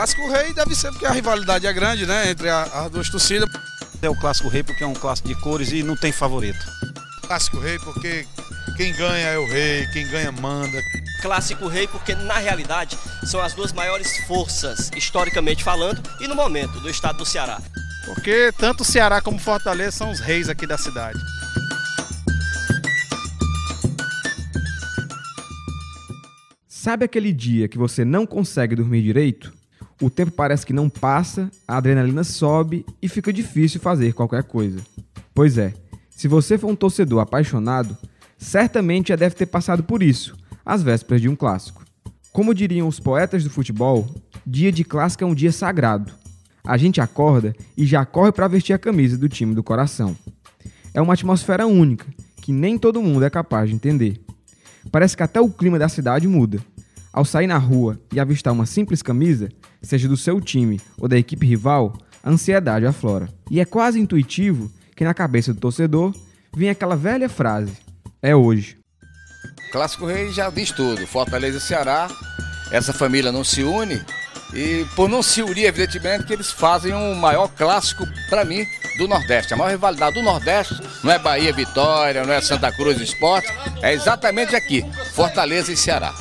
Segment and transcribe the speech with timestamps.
[0.00, 2.30] Clássico Rei deve ser porque a rivalidade é grande, né?
[2.30, 3.46] Entre a, as duas torcidas.
[4.00, 6.58] É o Clássico Rei porque é um clássico de cores e não tem favorito.
[7.20, 8.26] Clássico Rei porque
[8.78, 10.80] quem ganha é o rei, quem ganha manda.
[11.20, 16.80] Clássico Rei porque na realidade são as duas maiores forças, historicamente falando, e no momento
[16.80, 17.60] do estado do Ceará.
[18.06, 21.18] Porque tanto o Ceará como Fortaleza são os reis aqui da cidade.
[26.66, 29.59] Sabe aquele dia que você não consegue dormir direito?
[30.00, 34.80] O tempo parece que não passa, a adrenalina sobe e fica difícil fazer qualquer coisa.
[35.34, 35.74] Pois é,
[36.08, 37.96] se você for um torcedor apaixonado,
[38.38, 41.84] certamente já deve ter passado por isso, às vésperas de um clássico.
[42.32, 44.08] Como diriam os poetas do futebol,
[44.46, 46.12] dia de clássico é um dia sagrado.
[46.64, 50.16] A gente acorda e já corre para vestir a camisa do time do coração.
[50.94, 52.06] É uma atmosfera única
[52.40, 54.20] que nem todo mundo é capaz de entender.
[54.90, 56.58] Parece que até o clima da cidade muda.
[57.12, 59.50] Ao sair na rua e avistar uma simples camisa,
[59.82, 63.28] seja do seu time ou da equipe rival, a ansiedade aflora.
[63.50, 66.14] E é quase intuitivo que na cabeça do torcedor
[66.54, 67.72] vem aquela velha frase:
[68.22, 68.78] é hoje.
[69.72, 71.06] Clássico Rei já diz tudo.
[71.06, 72.08] Fortaleza e Ceará,
[72.70, 74.00] essa família não se une
[74.52, 78.64] e por não se unir, evidentemente, que eles fazem um maior clássico para mim
[78.98, 79.54] do Nordeste.
[79.54, 83.48] A maior rivalidade do Nordeste não é Bahia Vitória, não é Santa Cruz Esporte,
[83.82, 86.12] é exatamente aqui, Fortaleza e Ceará.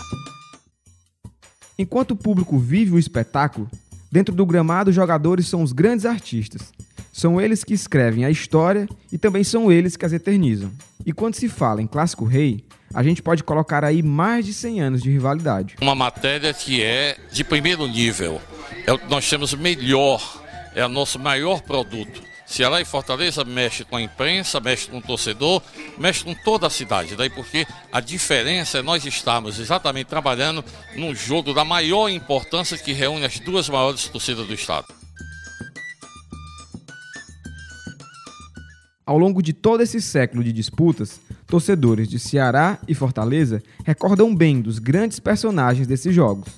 [1.80, 3.72] Enquanto o público vive o espetáculo,
[4.12, 6.74] dentro do gramado os jogadores são os grandes artistas.
[7.10, 10.70] São eles que escrevem a história e também são eles que as eternizam.
[11.06, 14.82] E quando se fala em Clássico Rei, a gente pode colocar aí mais de 100
[14.82, 15.78] anos de rivalidade.
[15.80, 18.42] Uma matéria que é de primeiro nível.
[18.86, 20.44] É o que nós temos melhor,
[20.76, 22.29] é o nosso maior produto.
[22.50, 25.62] Ceará e Fortaleza mexe com a imprensa, mexe com o torcedor,
[26.00, 27.16] mexe com toda a cidade.
[27.16, 32.92] Daí porque a diferença é nós estarmos exatamente trabalhando num jogo da maior importância que
[32.92, 34.88] reúne as duas maiores torcidas do estado.
[39.06, 44.60] Ao longo de todo esse século de disputas, torcedores de Ceará e Fortaleza recordam bem
[44.60, 46.50] dos grandes personagens desses jogos.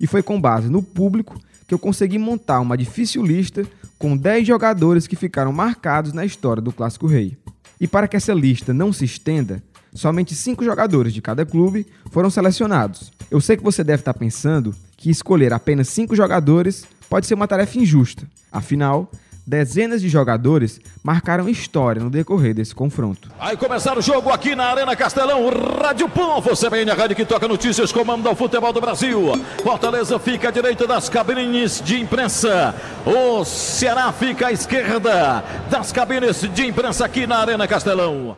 [0.00, 3.66] E foi com base no público que eu consegui montar uma difícil lista
[3.98, 7.36] com 10 jogadores que ficaram marcados na história do Clássico Rei.
[7.80, 9.62] E para que essa lista não se estenda,
[9.94, 13.12] somente 5 jogadores de cada clube foram selecionados.
[13.30, 17.48] Eu sei que você deve estar pensando que escolher apenas 5 jogadores pode ser uma
[17.48, 18.26] tarefa injusta.
[18.50, 19.10] Afinal,
[19.46, 23.30] dezenas de jogadores marcaram história no decorrer desse confronto.
[23.38, 25.48] Aí começar o jogo aqui na Arena Castelão,
[25.80, 29.32] Rádio Pum, você bem a rádio que toca notícias, comando ao futebol do Brasil.
[29.62, 32.74] Fortaleza fica à direita das cabines de imprensa,
[33.06, 38.36] o Ceará fica à esquerda das cabines de imprensa aqui na Arena Castelão.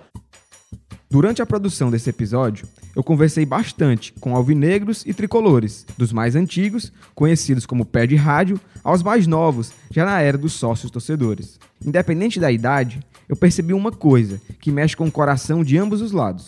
[1.10, 6.92] Durante a produção desse episódio, eu conversei bastante com alvinegros e tricolores, dos mais antigos,
[7.14, 11.58] conhecidos como pé de rádio, aos mais novos, já na era dos sócios torcedores.
[11.84, 16.12] Independente da idade, eu percebi uma coisa que mexe com o coração de ambos os
[16.12, 16.46] lados.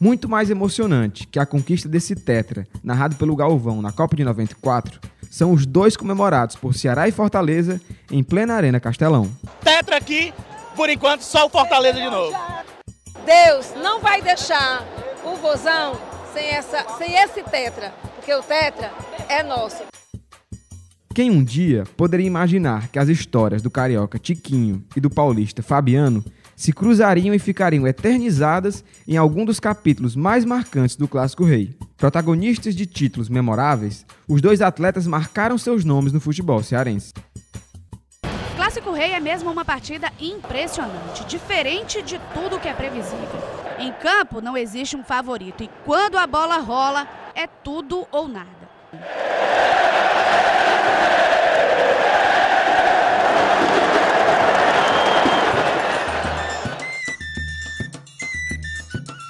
[0.00, 5.00] Muito mais emocionante que a conquista desse tetra, narrado pelo Galvão na Copa de 94,
[5.30, 7.80] são os dois comemorados por Ceará e Fortaleza
[8.10, 9.30] em plena Arena Castelão.
[9.62, 10.32] Tetra aqui,
[10.76, 12.36] por enquanto, só o Fortaleza de novo.
[13.24, 14.84] Deus não vai deixar
[15.24, 15.98] o Vozão
[16.32, 18.92] sem, essa, sem esse tetra, porque o tetra
[19.28, 19.82] é nosso.
[21.14, 26.24] Quem um dia poderia imaginar que as histórias do carioca Tiquinho e do paulista Fabiano
[26.54, 31.76] se cruzariam e ficariam eternizadas em algum dos capítulos mais marcantes do Clássico Rei.
[31.98, 37.12] Protagonistas de títulos memoráveis, os dois atletas marcaram seus nomes no futebol cearense.
[38.54, 43.42] Clássico Rei é mesmo uma partida impressionante, diferente de tudo que é previsível.
[43.80, 48.46] Em campo não existe um favorito e quando a bola rola é tudo ou nada.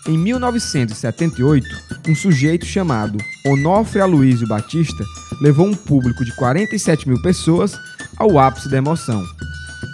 [0.07, 5.05] Em 1978, um sujeito chamado Onofre Aloysio Batista
[5.43, 7.79] levou um público de 47 mil pessoas
[8.17, 9.23] ao ápice da emoção.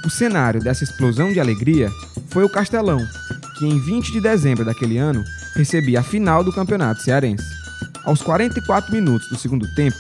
[0.07, 1.91] O cenário dessa explosão de alegria
[2.29, 3.05] foi o Castelão,
[3.59, 5.25] que em 20 de dezembro daquele ano
[5.57, 7.45] recebia a final do Campeonato Cearense.
[8.05, 9.99] Aos 44 minutos do segundo tempo,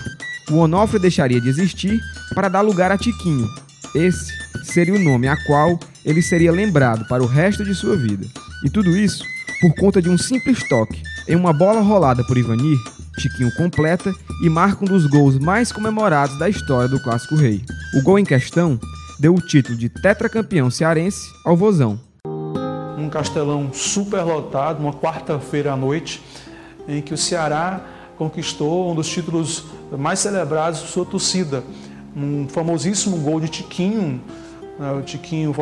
[0.51, 2.01] o Onofre deixaria de existir
[2.33, 3.49] para dar lugar a Tiquinho.
[3.95, 4.33] Esse
[4.63, 8.27] seria o nome a qual ele seria lembrado para o resto de sua vida.
[8.65, 9.25] E tudo isso
[9.61, 11.03] por conta de um simples toque.
[11.27, 12.79] Em uma bola rolada por Ivanir,
[13.19, 14.13] Chiquinho completa
[14.43, 17.63] e marca um dos gols mais comemorados da história do Clássico Rei.
[17.95, 18.79] O gol em questão
[19.19, 21.99] deu o título de tetracampeão cearense ao Vozão.
[22.99, 26.23] Um Castelão superlotado, uma quarta-feira à noite,
[26.87, 27.81] em que o Ceará
[28.19, 29.65] conquistou um dos títulos
[29.97, 31.65] mais celebrados de sua torcida.
[32.15, 34.21] Um famosíssimo gol de Tiquinho,
[34.79, 35.55] né, o Tiquinho,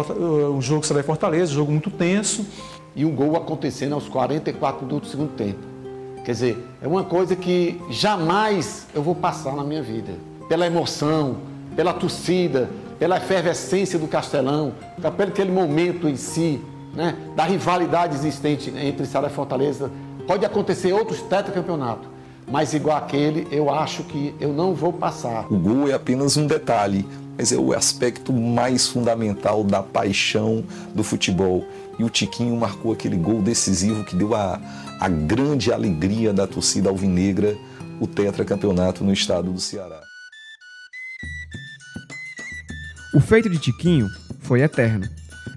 [0.57, 2.45] o jogo será em Fortaleza, um jogo muito tenso.
[2.95, 5.61] E um gol acontecendo aos 44 minutos do segundo tempo.
[6.25, 10.13] Quer dizer, é uma coisa que jamais eu vou passar na minha vida.
[10.49, 11.39] Pela emoção,
[11.75, 12.69] pela torcida,
[12.99, 16.61] pela efervescência do Castelão, pelo aquele momento em si,
[16.95, 19.91] né, da rivalidade existente entre Ceará e Fortaleza.
[20.27, 22.07] Pode acontecer outros tetracampeonatos,
[22.47, 25.47] mas igual aquele, eu acho que eu não vou passar.
[25.51, 27.07] O gol é apenas um detalhe,
[27.43, 31.67] mas é o aspecto mais fundamental da paixão do futebol.
[31.99, 34.61] E o Tiquinho marcou aquele gol decisivo que deu a,
[35.01, 37.59] a grande alegria da torcida alvinegra,
[37.99, 40.01] o tetracampeonato no estado do Ceará.
[43.13, 44.09] O feito de Tiquinho
[44.39, 45.09] foi eterno,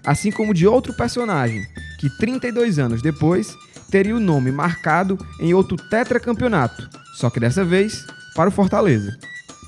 [0.04, 1.68] assim como de outro personagem
[2.00, 3.56] que 32 anos depois
[3.92, 8.04] teria o nome marcado em outro tetracampeonato, só que dessa vez
[8.36, 9.16] para o Fortaleza.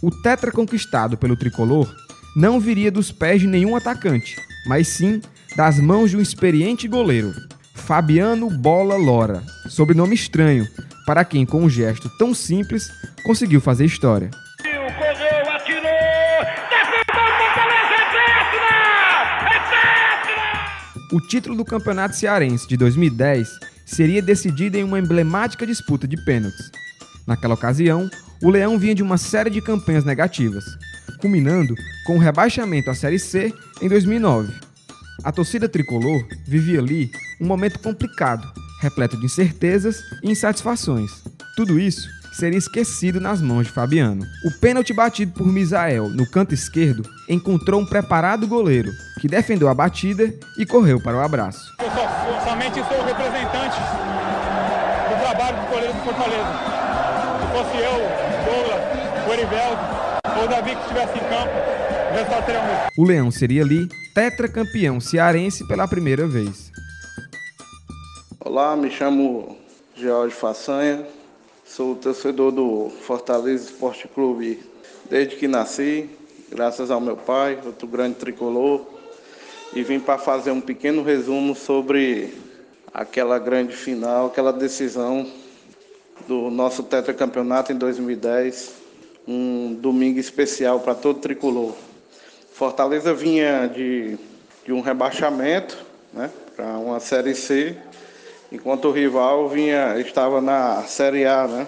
[0.02, 2.07] O tetra conquistado pelo tricolor
[2.38, 4.36] não viria dos pés de nenhum atacante,
[4.68, 5.20] mas sim
[5.56, 7.34] das mãos de um experiente goleiro,
[7.74, 10.68] Fabiano Bola Lora, sobrenome estranho
[11.04, 12.92] para quem com um gesto tão simples
[13.24, 14.30] conseguiu fazer história.
[21.12, 23.50] O título do Campeonato Cearense de 2010
[23.84, 26.70] seria decidido em uma emblemática disputa de pênaltis.
[27.26, 28.08] Naquela ocasião,
[28.44, 30.64] o Leão vinha de uma série de campanhas negativas,
[31.20, 31.76] culminando
[32.06, 34.54] com o rebaixamento à Série C em 2009.
[35.24, 37.12] A torcida tricolor vivia ali
[37.42, 38.48] um momento complicado,
[38.82, 41.12] repleto de incertezas e insatisfações.
[41.56, 42.08] Tudo isso
[42.38, 44.24] seria esquecido nas mãos de Fabiano.
[44.46, 49.74] O pênalti batido por Misael no canto esquerdo encontrou um preparado goleiro, que defendeu a
[49.74, 51.74] batida e correu para o abraço.
[51.80, 53.80] Eu só, somente sou representante
[55.10, 56.78] do trabalho do goleiro do Fortaleza.
[57.40, 57.98] Se fosse eu,
[58.46, 59.97] Douglas, o Eriveldo
[60.38, 61.54] ou o Davi que estivesse em campo,
[62.10, 62.88] o resultado seria o mesmo.
[62.98, 66.72] O Leão seria ali tetracampeão cearense pela primeira vez.
[68.40, 69.58] Olá, me chamo
[69.96, 71.06] George Façanha,
[71.66, 74.64] Sou torcedor do Fortaleza Esporte Clube
[75.10, 76.10] desde que nasci,
[76.50, 78.86] graças ao meu pai, outro grande tricolor,
[79.74, 82.34] e vim para fazer um pequeno resumo sobre
[82.94, 85.30] aquela grande final, aquela decisão
[86.26, 88.87] do nosso tetracampeonato em 2010,
[89.28, 91.74] um domingo especial para todo tricolor.
[92.54, 94.18] Fortaleza vinha de,
[94.66, 95.78] de um rebaixamento
[96.14, 97.76] né, para uma Série C
[98.52, 101.68] enquanto o rival vinha estava na Série A, né?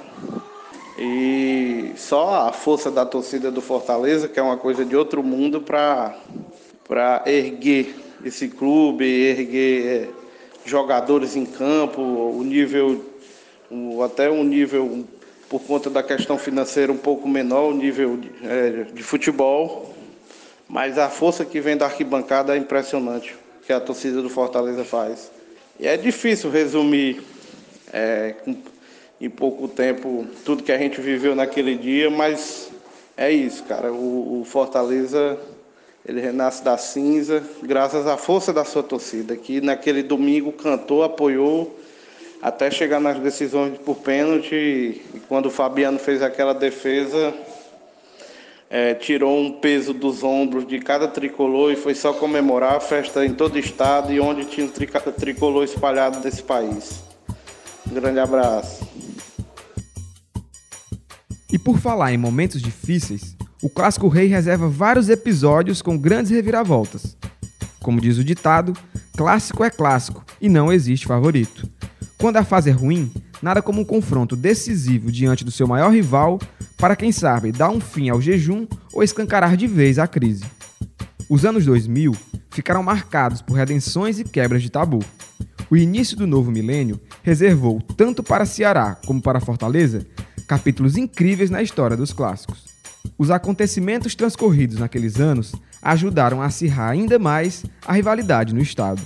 [0.97, 5.61] E só a força da torcida do Fortaleza, que é uma coisa de outro mundo,
[5.61, 10.09] para erguer esse clube, erguer é,
[10.65, 13.05] jogadores em campo, o nível,
[13.71, 15.05] o, até um nível,
[15.49, 19.93] por conta da questão financeira, um pouco menor, o nível de, é, de futebol.
[20.67, 23.35] Mas a força que vem da arquibancada é impressionante,
[23.65, 25.31] que a torcida do Fortaleza faz.
[25.79, 27.23] E é difícil resumir
[27.91, 28.35] é,
[29.19, 32.69] em pouco tempo tudo que a gente viveu naquele dia, mas
[33.17, 33.91] é isso, cara.
[33.91, 35.37] O, o, Fortaleza
[36.07, 41.75] ele renasce da cinza graças à força da sua torcida, que naquele domingo cantou, apoiou
[42.41, 44.55] até chegar nas decisões por pênalti.
[44.55, 47.33] E quando o Fabiano fez aquela defesa,
[48.69, 53.25] é, tirou um peso dos ombros de cada tricolor e foi só comemorar a festa
[53.25, 57.03] em todo o estado e onde tinha um tricolor espalhado desse país.
[57.89, 58.87] Um grande abraço.
[61.51, 67.17] E por falar em momentos difíceis, o Clássico Rei reserva vários episódios com grandes reviravoltas.
[67.81, 68.73] Como diz o ditado,
[69.17, 71.67] clássico é clássico e não existe favorito.
[72.19, 73.09] Quando a fase é ruim,
[73.41, 76.37] nada como um confronto decisivo diante do seu maior rival
[76.77, 80.43] para, quem sabe, dar um fim ao jejum ou escancarar de vez a crise.
[81.29, 82.13] Os anos 2000
[82.51, 84.99] ficaram marcados por redenções e quebras de tabu.
[85.71, 90.05] O início do novo milênio reservou, tanto para Ceará como para Fortaleza,
[90.45, 92.65] capítulos incríveis na história dos clássicos.
[93.17, 99.01] Os acontecimentos transcorridos naqueles anos ajudaram a acirrar ainda mais a rivalidade no estado.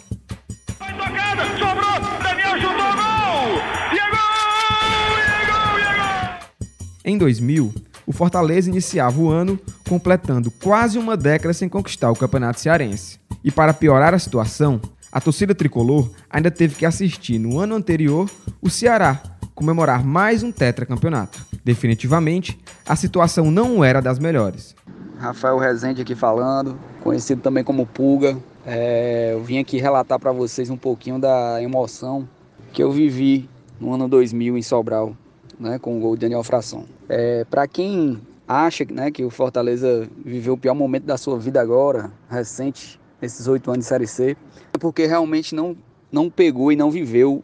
[7.06, 7.74] Em 2000,
[8.08, 13.20] o Fortaleza iniciava o ano completando quase uma década sem conquistar o Campeonato Cearense.
[13.44, 14.80] E para piorar a situação,
[15.12, 18.30] a torcida tricolor ainda teve que assistir no ano anterior
[18.62, 19.22] o Ceará
[19.54, 21.46] comemorar mais um tetracampeonato.
[21.64, 24.74] Definitivamente, a situação não era das melhores.
[25.20, 28.38] Rafael Rezende aqui falando, conhecido também como Pulga.
[28.66, 32.28] É, eu vim aqui relatar para vocês um pouquinho da emoção
[32.72, 35.16] que eu vivi no ano 2000 em Sobral,
[35.60, 36.86] né, com o gol de Daniel Fração.
[37.08, 41.62] É, para quem acha né, que o Fortaleza viveu o pior momento da sua vida
[41.62, 44.38] agora, recente, esses oito anos de Série C,
[44.74, 45.76] é porque realmente não,
[46.12, 47.44] não pegou e não viveu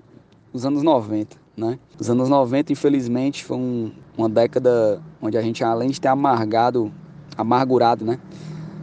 [0.51, 1.37] os anos 90.
[1.55, 1.77] Né?
[1.99, 6.91] Os anos 90, infelizmente, foi um, uma década onde a gente, além de ter amargado,
[7.37, 8.17] amargurado, né?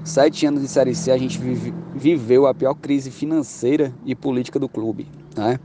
[0.04, 4.58] Sete anos de Série C, a gente vive, viveu a pior crise financeira e política
[4.58, 5.58] do clube, né?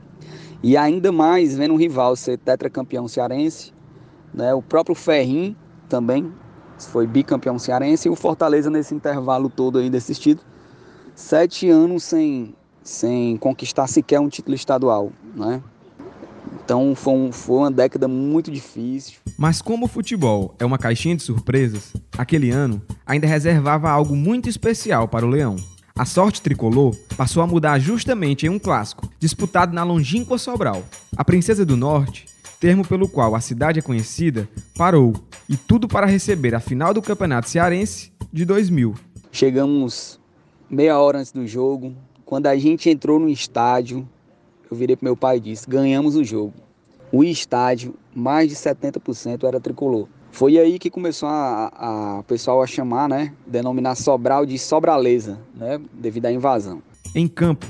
[0.62, 3.72] E ainda mais vendo um rival ser tetracampeão cearense,
[4.32, 4.54] né?
[4.54, 5.56] O próprio Ferrim
[5.88, 6.32] também
[6.78, 10.50] foi bicampeão cearense e o Fortaleza nesse intervalo todo aí desses títulos.
[11.14, 15.62] Sete anos sem, sem conquistar sequer um título estadual, né?
[16.64, 19.18] Então foi, um, foi uma década muito difícil.
[19.36, 24.48] Mas como o futebol é uma caixinha de surpresas, aquele ano ainda reservava algo muito
[24.48, 25.56] especial para o Leão.
[25.94, 30.82] A sorte tricolor passou a mudar justamente em um clássico, disputado na longínqua Sobral.
[31.14, 32.24] A Princesa do Norte,
[32.58, 35.12] termo pelo qual a cidade é conhecida, parou,
[35.46, 38.94] e tudo para receber a final do Campeonato Cearense de 2000.
[39.30, 40.18] Chegamos
[40.70, 41.94] meia hora antes do jogo,
[42.24, 44.08] quando a gente entrou no estádio,
[44.70, 46.54] eu virei pro meu pai e disse: ganhamos o jogo.
[47.12, 50.08] O estádio, mais de 70% era tricolor.
[50.32, 55.78] Foi aí que começou a, a pessoal a chamar, né, denominar Sobral de Sobraleza, né,
[55.92, 56.82] devido à invasão.
[57.14, 57.66] Em campo,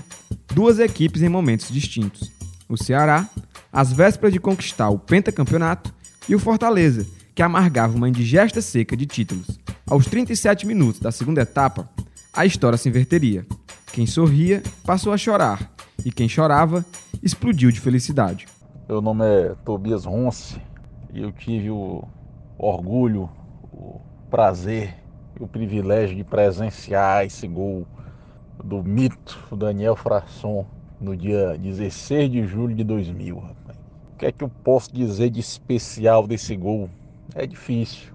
[0.55, 2.31] duas equipes em momentos distintos.
[2.69, 3.29] O Ceará,
[3.73, 5.93] às vésperas de conquistar o pentacampeonato,
[6.29, 7.05] e o Fortaleza,
[7.35, 9.59] que amargava uma indigesta seca de títulos.
[9.91, 11.91] Aos 37 minutos da segunda etapa,
[12.33, 13.45] a história se inverteria.
[13.93, 15.69] Quem sorria passou a chorar
[16.05, 16.87] e quem chorava
[17.23, 18.47] explodiu de felicidade.
[18.89, 20.57] Meu nome é Tobias Ronce
[21.13, 22.05] e eu tive o
[22.59, 23.29] orgulho,
[23.73, 24.95] o prazer
[25.39, 27.87] e o privilégio de presenciar esse gol
[28.63, 30.67] do mito Daniel Frasson
[31.01, 33.39] no dia 16 de julho de 2000.
[33.39, 33.79] Rapaz.
[34.15, 36.89] O que é que eu posso dizer de especial desse gol?
[37.35, 38.13] É difícil.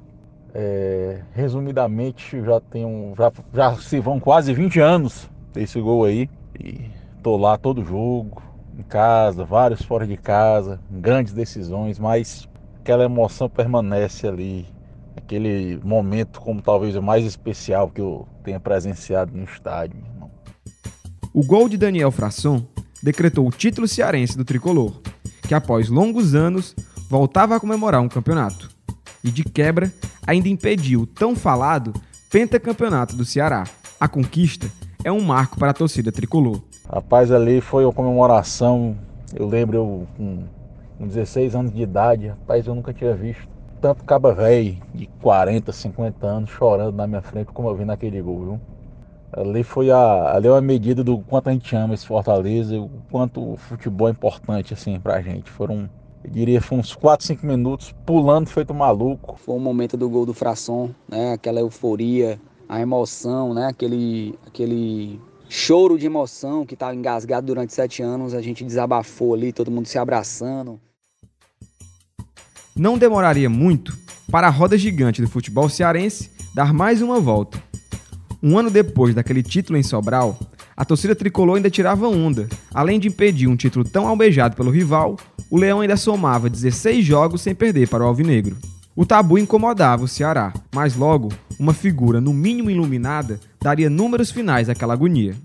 [0.53, 6.29] É, resumidamente, já tenho, já, já se vão quase 20 anos desse gol aí.
[6.57, 6.89] E
[7.27, 8.41] Tô lá todo jogo,
[8.77, 12.47] em casa, vários fora de casa, grandes decisões, mas
[12.87, 14.65] aquela emoção permanece ali.
[15.17, 19.99] Aquele momento como talvez o mais especial que eu tenha presenciado no estádio.
[21.33, 22.65] O gol de Daniel Frasson
[23.03, 25.01] decretou o título cearense do tricolor,
[25.45, 26.73] que após longos anos
[27.09, 28.69] voltava a comemorar um campeonato.
[29.21, 29.91] E de quebra,
[30.25, 31.93] ainda impediu o tão falado
[32.31, 33.65] pentacampeonato do Ceará.
[33.99, 34.71] A conquista
[35.03, 36.61] é um marco para a torcida tricolor.
[36.89, 38.97] Rapaz, ali foi uma comemoração.
[39.35, 40.43] Eu lembro eu com,
[41.05, 43.47] 16 anos de idade, rapaz, eu nunca tinha visto
[43.79, 48.21] tanto caba velho de 40, 50 anos chorando na minha frente como eu vi naquele
[48.21, 48.61] gol, viu?
[49.31, 52.89] Ali foi a, ali é uma medida do quanto a gente ama esse Fortaleza, o
[53.11, 55.49] quanto o futebol é importante assim pra gente.
[55.49, 55.89] Foram,
[56.23, 59.35] eu diria, foi uns 4, 5 minutos pulando feito maluco.
[59.37, 61.33] Foi o momento do gol do Frasson, né?
[61.33, 63.67] Aquela euforia, a emoção, né?
[63.67, 69.53] Aquele aquele choro de emoção que estava engasgado durante sete anos, a gente desabafou ali,
[69.53, 70.79] todo mundo se abraçando.
[72.77, 73.97] Não demoraria muito
[74.31, 77.61] para a roda gigante do futebol cearense dar mais uma volta.
[78.41, 80.37] Um ano depois daquele título em Sobral,
[80.75, 82.47] a torcida tricolor ainda tirava onda.
[82.71, 85.17] Além de impedir um título tão almejado pelo rival,
[85.49, 88.55] o Leão ainda somava 16 jogos sem perder para o Alvinegro.
[88.95, 94.69] O tabu incomodava o Ceará, mas logo, uma figura no mínimo iluminada daria números finais
[94.69, 95.35] àquela agonia.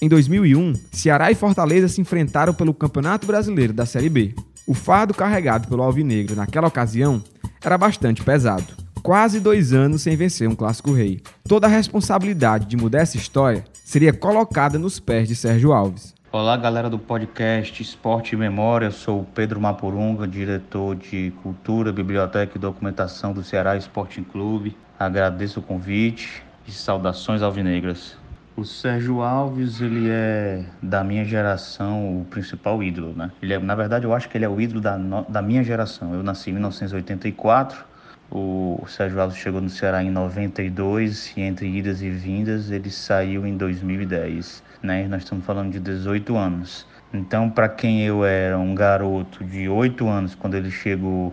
[0.00, 4.34] Em 2001, Ceará e Fortaleza se enfrentaram pelo Campeonato Brasileiro da Série B.
[4.66, 7.22] O fardo carregado pelo Alvinegro naquela ocasião
[7.64, 11.22] era bastante pesado quase dois anos sem vencer um clássico rei.
[11.48, 16.12] Toda a responsabilidade de mudar essa história seria colocada nos pés de Sérgio Alves.
[16.32, 18.90] Olá, galera do podcast Esporte e Memória.
[18.90, 24.76] Sou o Pedro Mapurunga, diretor de Cultura, Biblioteca e Documentação do Ceará Esporte Clube.
[24.98, 28.16] Agradeço o convite e saudações alvinegras.
[28.56, 33.30] O Sérgio Alves, ele é da minha geração o principal ídolo, né?
[33.42, 34.96] Ele é, na verdade, eu acho que ele é o ídolo da,
[35.28, 36.14] da minha geração.
[36.14, 37.84] Eu nasci em 1984
[38.30, 43.46] o Sérgio Alves chegou no Ceará em 92 e entre idas e vindas ele saiu
[43.46, 44.62] em 2010.
[44.82, 45.06] Né?
[45.06, 46.86] Nós estamos falando de 18 anos.
[47.12, 51.32] Então, para quem eu era um garoto de 8 anos quando ele chegou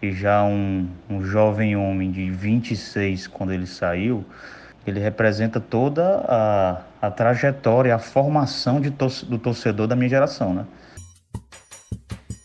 [0.00, 4.24] e já um, um jovem homem de 26 quando ele saiu,
[4.86, 10.64] Ele representa toda a, a trajetória, a formação de do torcedor da minha geração, né?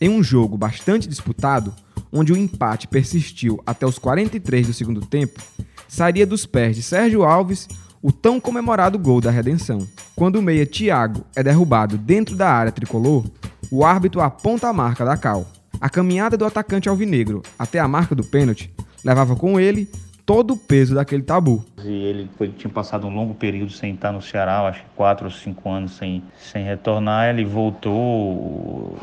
[0.00, 1.74] Em um jogo bastante disputado,
[2.12, 5.40] onde o empate persistiu até os 43 do segundo tempo,
[5.88, 7.66] sairia dos pés de Sérgio Alves
[8.00, 9.86] o tão comemorado gol da redenção.
[10.14, 13.24] Quando o meia Thiago é derrubado dentro da área tricolor,
[13.70, 15.46] o árbitro aponta a marca da cal.
[15.80, 18.72] A caminhada do atacante alvinegro até a marca do pênalti
[19.04, 19.90] levava com ele
[20.24, 21.64] todo o peso daquele tabu.
[21.84, 25.26] E ele foi, tinha passado um longo período sem estar no Ceará, acho que quatro
[25.26, 27.28] ou cinco anos sem, sem retornar.
[27.28, 28.96] Ele voltou,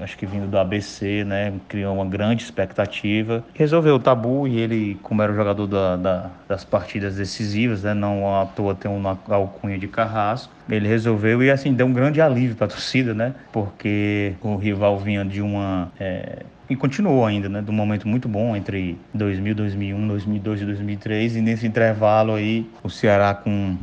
[0.00, 1.52] acho que vindo do ABC, né?
[1.68, 3.44] Criou uma grande expectativa.
[3.54, 7.94] Resolveu o tabu e ele, como era o jogador da, da, das partidas decisivas, né?
[7.94, 10.52] Não à toa tem uma alcunha de carrasco.
[10.68, 13.34] Ele resolveu e assim deu um grande alívio para a torcida, né?
[13.52, 18.28] Porque o rival vinha de uma é, e continuou ainda, né, de um momento muito
[18.28, 21.66] bom entre 2000, 2001, 2002 e 2003 e nesse
[22.10, 23.76] intervalo aí o Ceará com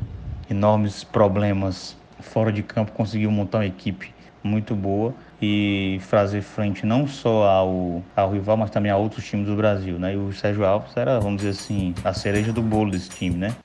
[0.49, 7.07] enormes problemas fora de campo conseguiu montar uma equipe muito boa e fazer frente não
[7.07, 10.13] só ao, ao rival, mas também a outros times do Brasil, né?
[10.13, 13.55] E o Sérgio Alves era, vamos dizer assim, a cereja do bolo desse time, né?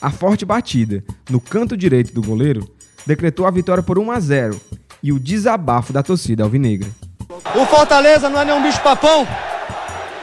[0.00, 2.68] A forte batida no canto direito do goleiro
[3.06, 4.60] decretou a vitória por 1 a 0
[5.02, 6.88] e o desabafo da torcida alvinegra.
[7.54, 9.26] O Fortaleza não é nenhum bicho papão.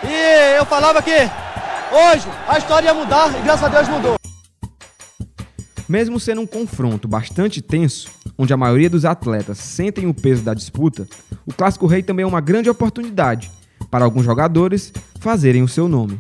[0.04, 1.12] E eu falava que
[1.94, 4.16] hoje a história ia mudar e graças a Deus mudou.
[5.88, 10.54] Mesmo sendo um confronto bastante tenso, onde a maioria dos atletas sentem o peso da
[10.54, 11.08] disputa,
[11.46, 13.52] o Clássico Rei também é uma grande oportunidade
[13.92, 16.20] para alguns jogadores fazerem o seu nome.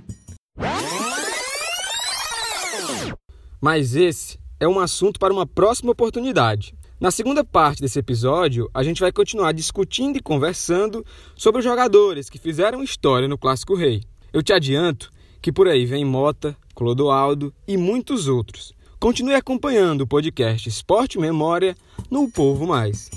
[3.59, 6.75] Mas esse é um assunto para uma próxima oportunidade.
[6.99, 12.29] Na segunda parte desse episódio, a gente vai continuar discutindo e conversando sobre os jogadores
[12.29, 14.03] que fizeram história no Clássico Rei.
[14.31, 15.09] Eu te adianto
[15.43, 18.73] que por aí vem Mota, Clodoaldo e muitos outros.
[18.97, 21.75] Continue acompanhando o podcast Esporte Memória
[22.09, 23.09] no Povo Mais.